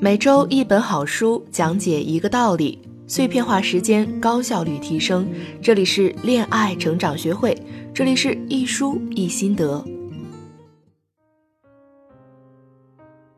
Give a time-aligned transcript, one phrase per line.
[0.00, 5.28] 每周一本好书，讲解一个道理，碎片化时间，高效率提升。
[5.60, 7.60] 这里是恋爱成长学会，
[7.92, 9.84] 这里是一书一心得。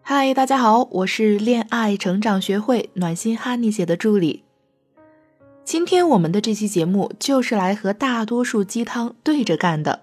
[0.03, 4.45] 嗨，大家好，我是恋爱成长学会暖心哈尼姐的助理。
[5.65, 10.01] 今天我们的这期节目就是来和大多数鸡汤对着干的。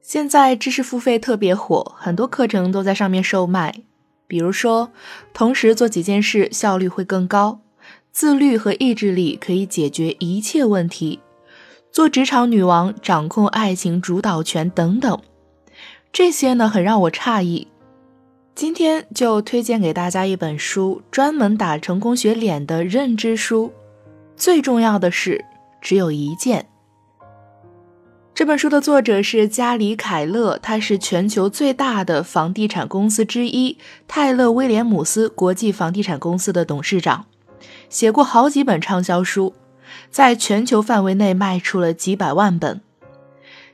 [0.00, 3.82] 现在知识付费特别火，很多课程都在上面售卖。
[4.28, 4.92] 比如说，
[5.32, 7.60] 同时做几件事效率会更高，
[8.12, 11.18] 自律和意志力可以解决一切问题，
[11.90, 15.20] 做职场女王掌控爱情主导权等等，
[16.12, 17.66] 这些呢很让我诧异。
[18.54, 23.72] 今天就推荐给大家一本书，专门打成功学脸的认知书。
[24.36, 25.44] 最重要的是，
[25.80, 26.66] 只有一件。
[28.38, 37.26] 这本书的作者是加里·凯勒，他是全球最大的房地产公司之一泰勒·威廉姆斯国际房地产公司的董事长，
[37.88, 39.54] 写过好几本畅销书，
[40.08, 42.80] 在全球范围内卖出了几百万本。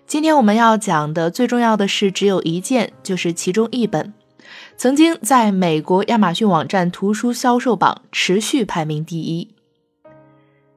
[0.06, 4.14] 今天我们要讲的最重要的是只有一件，就是其中一本，
[4.78, 9.53] 曾经在美国亚马逊网站图书销售榜持续排名第一。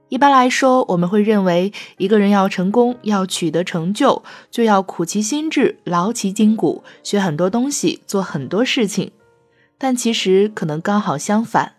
[0.09, 9.11] 一般来说，我们会认为一个人要成功、要取得成就，就要苦其心志、劳其筋骨，学很多东西，做很多事情。
[9.77, 11.73] 但其实可能刚好相反。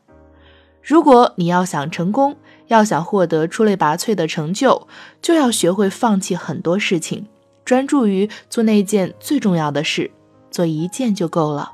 [0.82, 4.86] 如果你要想成功，要想获得出类拔萃的成就，
[5.22, 7.26] 就要学会放弃很多事情，
[7.64, 10.10] 专注于做那件最重要的事，
[10.50, 11.72] 做一件就够了。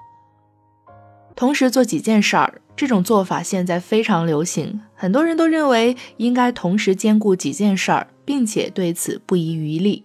[1.36, 2.60] 同时做几件事儿。
[2.76, 10.04] 这种做法现在非常流行，很多人都认为应该同时兼顾几件事儿，并且对此不遗余力。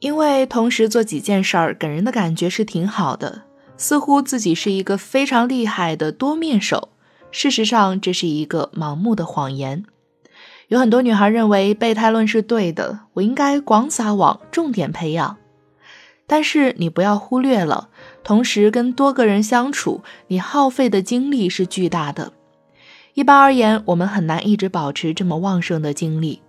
[0.00, 3.44] 因为同时做几件事儿给人的感觉是挺好的，
[3.78, 6.90] 似乎自己是一个非常厉害的多面手。
[7.30, 9.84] 事实上，这是一个盲目的谎言。
[10.68, 15.38] 有很多女孩认为备胎论是对的，我应该广撒网，重点培养。
[16.26, 17.88] 但是你不要忽略了。
[18.24, 22.32] 同时跟多个人相处，你耗费的精力是巨大的。
[23.14, 26.42] 一般而言，我们很难一直保持这么旺盛的精力。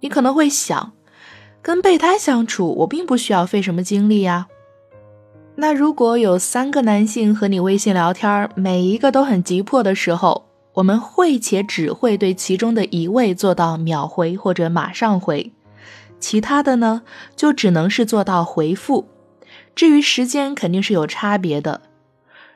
[0.00, 0.92] 你可能会想，
[1.62, 4.48] 跟备胎相处，我并不需要费什么精力呀。
[5.54, 15.52] 那如果有三个男性和你微信聊天，每一个都很急迫的时候，我们会且只会对其中的一位做到秒回或者马上回，
[16.22, 17.02] 其他的呢，
[17.34, 19.08] 就只能是做到回复。
[19.74, 21.82] 至于时间，肯定是有差别的。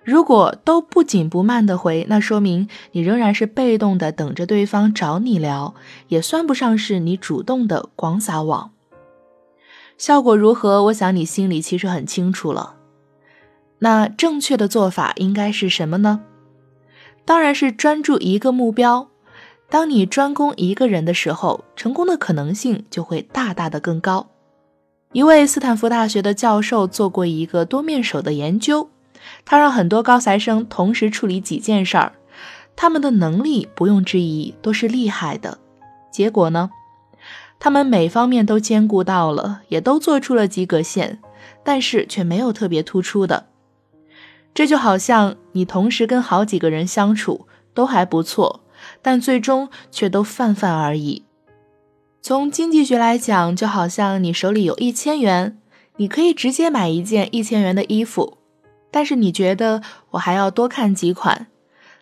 [0.04, 5.75] 如果都不紧不慢的回，那说明你仍然是被动的等着对方找你聊，
[6.06, 8.71] 也算不上是你主动的广撒网。
[9.98, 10.84] 效果如何？
[10.84, 12.77] 我想你心里其实很清楚了。
[13.81, 16.21] 那正确的做法应该是什么呢？
[17.25, 19.09] 当然是专注一个目标。
[19.69, 24.28] 当你专攻一个人的时候，成功的可能性就会大大的更高。
[25.12, 28.91] 一位斯坦福大学的教授做过一个多面手的研究，
[29.44, 32.12] 他让很多高材生同时处理几件事儿，
[32.77, 35.59] 他们的能力不用质疑都是厉害的。
[36.10, 36.71] 结果呢，
[37.59, 41.21] 他们每方面都兼顾到了，也都做出了及格线，
[41.65, 43.47] 但是却没有特别突出的。
[44.54, 48.60] 这就好像你同时跟好几个人相处都还不错，
[49.06, 51.22] 但最终却都泛泛而已。
[52.21, 55.56] 从经济学来讲，就好像你手里有一千元，
[55.99, 58.39] 你可以直接买一件一千元的衣服，
[58.91, 59.81] 但是你觉得
[60.11, 61.47] 我还要多看几款，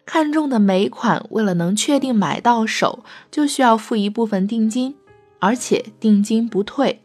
[0.07, 4.97] 看中的每款，为了能确定买到手，就需要付一部分定金，
[5.41, 7.03] 而且定金不退。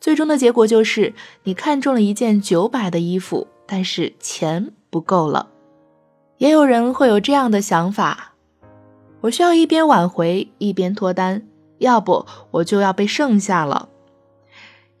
[0.00, 5.50] 最终的结果就是，你看中了一件九百的衣服，但是钱不够了。
[6.38, 8.32] 也有人会有这样的想法：
[9.22, 11.42] 我需要一边挽回，一边脱单。
[11.78, 13.88] 要不我就要被剩下了。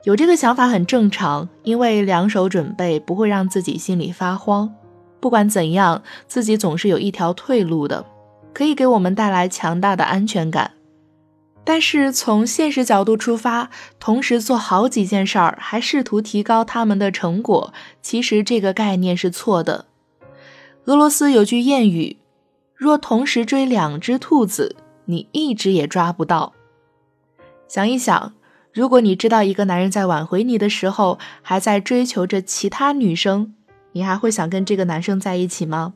[0.04, 4.74] 有这个想法很正常，因为两手准备不会让自己心里发慌。
[5.18, 8.04] 不管怎样，自己总是有一条退路的，
[8.52, 10.72] 可以给我们带来强大的安全感。
[11.64, 19.86] 但是从现实角度出发，同时做好几件事儿，还试图提高他们的成果，其实这个概念是错的。
[20.84, 22.18] 俄罗斯有句谚语
[22.76, 24.76] ：“若同时追两只兔子，
[25.06, 26.52] 你一只也抓不到。”
[27.66, 28.34] 想一想，
[28.72, 33.54] 如果你知道一个男人在挽回你的时候还在追求着其他女生，
[33.92, 35.94] 你还会想跟这个男生在一起吗？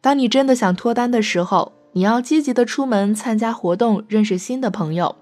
[0.00, 5.16] 当你真的想脱单的时候，你要积极的出门参加活动，认识新的朋友，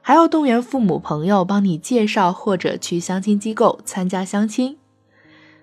[0.00, 4.78] 还要动员父母朋友帮你介绍或者去相亲机构参加相亲。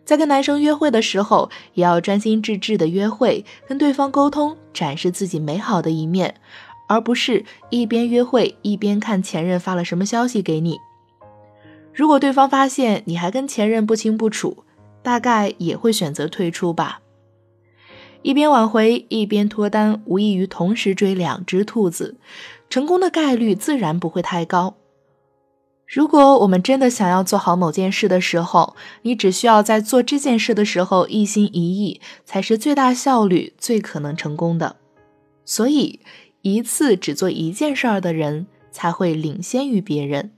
[0.07, 6.35] 在跟男生约会的时候，也要专心致志的约会，跟对方沟通，展示自己美好的一面，
[6.87, 10.77] 而不是一边约会一边看前任发了什么消息给你。
[11.93, 14.63] 如果对方发现你还跟前任不清不楚，
[15.03, 17.01] 大概也会选择退出吧。
[18.21, 22.15] 一边挽回一边脱单，无异于同时追两只兔子，
[22.69, 24.77] 成功的概率自然不会太高。
[25.87, 34.75] 如果我们真的想要做好某件事的时候，你只需要在做这件事的时候一心一意，才是最大效率、最可能成功的。
[35.45, 36.01] 所以，
[36.41, 40.29] 一次只做一件事儿的人才会领先于别人。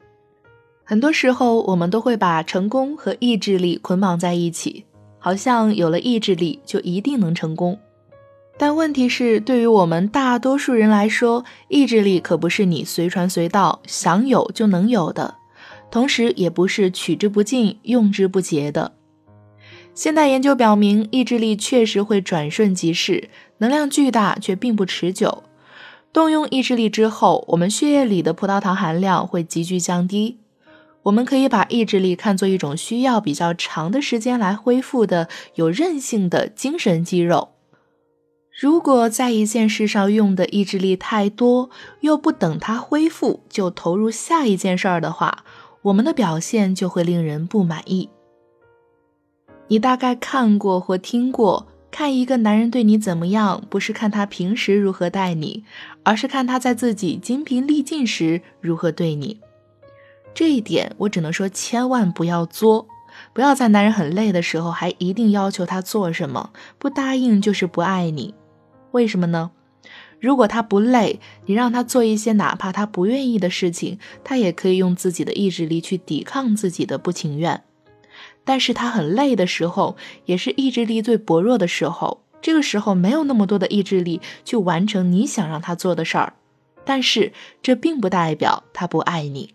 [0.84, 4.86] 很多时候，我们都会把成功和意志力捆绑在一起，
[5.18, 7.80] 好像有了意志力就一定能成功。
[8.56, 15.39] 但问题是，对于我们大多数人来说，意志力可不是你随传随到、想有就能有的。
[15.92, 18.94] 同时，也不是取之不尽、用之不竭的。
[19.94, 25.44] 现代研究表明，意志力确实会转瞬即逝，能量巨大却并不持久。
[26.14, 30.40] 动用意志力之后，我们血液里的葡萄糖含量会急剧降低。
[31.04, 37.50] 我们可以把意志力看作一种需要比较长的时间来恢复的有韧性的精神肌肉。
[38.62, 41.70] 如果在一件事上用的意志力太多，
[42.02, 45.46] 又不等它恢复就投入下一件事儿的话，
[45.82, 48.10] 我们的表现就会令人不满意。
[49.68, 55.64] 你大概看过或听过，看一个男人对你怎么样，不是看他平时如何待你，
[56.04, 59.40] 而是看他在自己精疲力尽时如何对你。
[60.34, 62.88] 这一点我只能说，千万不要作，
[63.34, 68.34] 不要在男人很累的时候还一定要求他做什么，不答应就是不爱你。
[68.92, 69.52] 为什么呢？
[70.20, 77.64] 如果他不累，你让他做一些哪怕他不愿意的事情，他也可以用自己的意志力去抵抗自己的不情愿。
[78.44, 79.96] 但是他很累的时候，
[80.26, 86.34] 也是意志力最薄弱的时候，这个时候没有那么多的意志力去完成你想让他做的事儿。
[86.84, 87.32] 但是
[87.62, 89.54] 这并不代表他不爱你。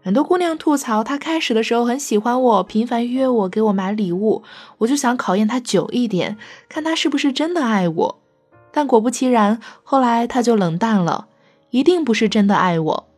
[0.00, 4.42] 很多姑娘吐槽，他开始的时候很喜欢我，频繁约我，给我买礼物，
[4.78, 6.38] 我就想考验他久一点，
[6.68, 8.20] 看他是不是真的爱我。
[8.78, 11.26] 但果不其然，后来他就冷淡了，
[11.70, 13.08] 一定不是真的爱我。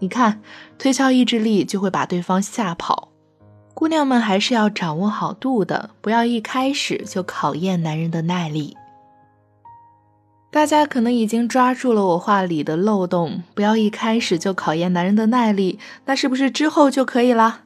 [0.00, 0.42] 你看，
[0.76, 3.08] 推销意志力就会把对方吓跑。
[3.72, 8.76] 姑娘们还是要掌握好度的，不要一开始就考验男人的耐力。
[10.50, 17.60] 大家可能已经抓住了我话里的漏洞，不要一开始就考验男人的耐力，那是不是之后就可以了？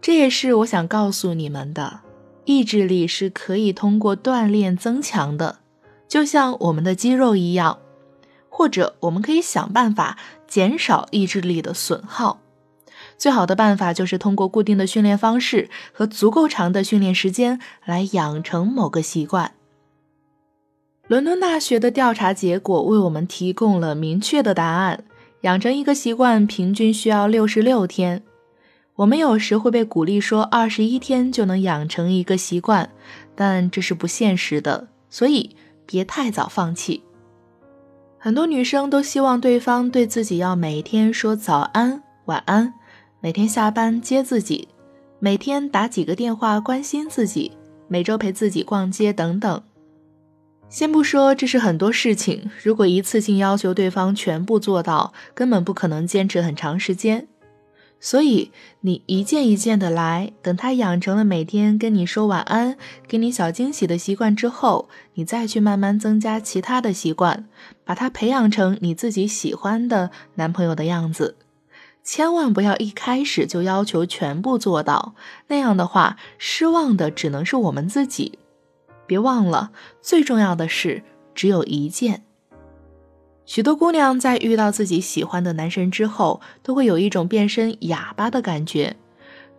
[0.00, 2.00] 这也是我想告诉你们的，
[2.44, 5.60] 意志力是可以通过锻炼增强的。
[6.08, 7.78] 就像我们的肌肉一样，
[8.48, 10.16] 或者我们可以想办法
[10.46, 12.40] 减少意志力的损耗。
[13.18, 19.52] 最好的办法就是通过固定的训练方式和足够长的训练时间来养成某个习惯。
[21.06, 25.04] 伦敦大学的调查结果为我们提供了明确的答案：
[25.42, 28.22] 养成一个习惯平均需要六十六天。
[28.96, 32.90] 我们有时会被鼓励说二十一天就能养成一个习惯，
[33.34, 34.88] 但这是不现实的。
[35.10, 35.56] 所以。
[35.86, 37.02] 别太早放弃。
[38.18, 42.74] 很多女生都希望对方对自己要每天说早安、晚安，
[43.20, 44.68] 每天下班接自己，
[45.20, 47.52] 每天打几个电话关心自己，
[47.86, 49.62] 每周陪自己逛街等等。
[50.68, 57.28] 先不说这是很多事情，如果一次性要求对方全部做到，根本不可能坚持很长时间。
[57.98, 62.76] 所以你一件一件的来，等他养成了每天跟你说晚安、
[63.08, 67.48] 给你小惊喜的习惯之后，你再去慢慢增加其他的习惯，
[67.84, 71.36] 把他培养成你自己喜欢的男朋友的样子。
[72.04, 75.16] 千万不要一开始就要求全部做到，
[75.48, 78.38] 那样的话，失望的只能是我们自己。
[79.06, 81.02] 别忘了，最重要的是
[81.34, 82.25] 只有一件。
[83.46, 88.96] 许多姑娘在遇到自己喜欢的男神之后，都会有一种变身哑巴的感觉，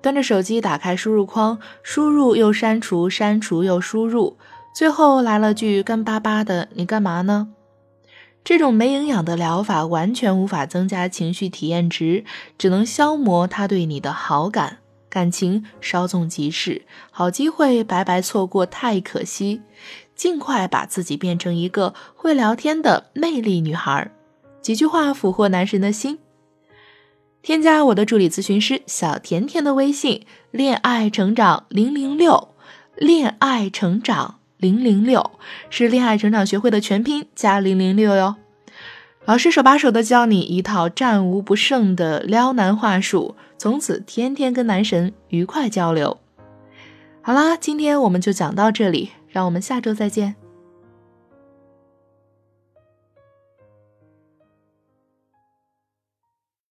[0.01, 4.37] 端着手机打开输入框，输入又删除，删除又输入，
[4.75, 7.47] 最后来了句干巴巴的“你干嘛呢？”
[8.43, 12.23] 这种没营养的疗法完全无法增加情绪体验值，
[12.57, 14.77] 只能消磨他对你的好感，
[15.09, 19.61] 感情稍纵即逝，好机会白白错过，太可惜。
[20.17, 24.11] 尽快把自己变成一个会聊天的魅力女孩，
[24.61, 26.19] 几句话俘获男神的心。
[27.43, 32.49] 添加我的助理咨询师小甜甜的微信“恋爱成长零零六”，
[32.97, 35.31] 恋爱成长零零六
[35.69, 38.35] 是恋爱成长学会的全拼加零零六哟。
[39.25, 46.17] 老师手把手的教你一套战无不胜的撩男话术，从此天天跟男神愉快交流。
[47.21, 50.46] 好啦，今天我们就讲到这里，让我们下周再见。